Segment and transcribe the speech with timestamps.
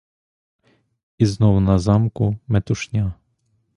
[1.17, 3.13] І знов на замку метушня.